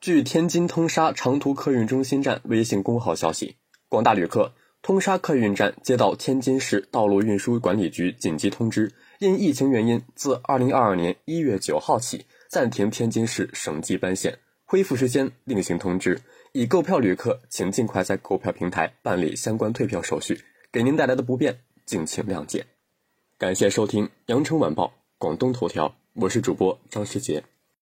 [0.00, 3.56] 据天津通沙长途客运中心站微信公号消息
[3.88, 16.20] 广大旅客通沙客运站接到天津市道路运输管理局紧急通知因疫情原因自二零二二年一月九号起暂停天津市省际班线恢复时间另行通知
[16.52, 20.38] 已购票旅客请尽快在购票平台办理相关退票手续
[20.70, 22.66] 给您带来的不便敬请谅解。
[23.38, 27.55] 感谢收听羊城晚报广东头条我是主播张世杰。